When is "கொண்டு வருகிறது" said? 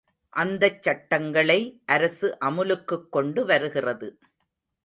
3.09-4.09